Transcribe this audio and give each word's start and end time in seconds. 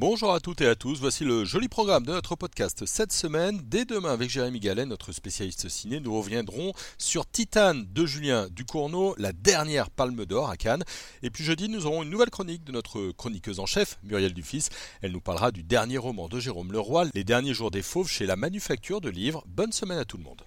Bonjour 0.00 0.32
à 0.32 0.40
toutes 0.40 0.62
et 0.62 0.66
à 0.66 0.76
tous, 0.76 0.98
voici 0.98 1.24
le 1.24 1.44
joli 1.44 1.68
programme 1.68 2.06
de 2.06 2.12
notre 2.12 2.34
podcast 2.34 2.86
cette 2.86 3.12
semaine. 3.12 3.60
Dès 3.66 3.84
demain 3.84 4.14
avec 4.14 4.30
Jérémy 4.30 4.58
Gallet, 4.58 4.86
notre 4.86 5.12
spécialiste 5.12 5.68
ciné, 5.68 6.00
nous 6.00 6.16
reviendrons 6.18 6.72
sur 6.96 7.30
Titane 7.30 7.84
de 7.92 8.06
Julien 8.06 8.48
Ducournau, 8.50 9.14
la 9.18 9.34
dernière 9.34 9.90
palme 9.90 10.24
d'or 10.24 10.48
à 10.48 10.56
Cannes. 10.56 10.84
Et 11.22 11.28
puis 11.28 11.44
jeudi, 11.44 11.68
nous 11.68 11.84
aurons 11.84 12.02
une 12.02 12.08
nouvelle 12.08 12.30
chronique 12.30 12.64
de 12.64 12.72
notre 12.72 13.12
chroniqueuse 13.12 13.60
en 13.60 13.66
chef, 13.66 13.98
Muriel 14.02 14.32
Dufis. 14.32 14.68
Elle 15.02 15.12
nous 15.12 15.20
parlera 15.20 15.50
du 15.50 15.62
dernier 15.62 15.98
roman 15.98 16.28
de 16.28 16.40
Jérôme 16.40 16.72
Leroy, 16.72 17.04
Les 17.12 17.22
derniers 17.22 17.52
jours 17.52 17.70
des 17.70 17.82
fauves 17.82 18.08
chez 18.08 18.24
la 18.24 18.36
manufacture 18.36 19.02
de 19.02 19.10
livres. 19.10 19.44
Bonne 19.48 19.72
semaine 19.72 19.98
à 19.98 20.06
tout 20.06 20.16
le 20.16 20.22
monde. 20.22 20.40